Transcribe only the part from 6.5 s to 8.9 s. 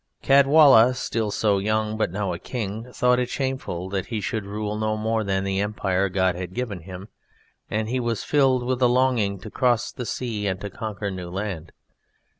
given him, and he was filled with a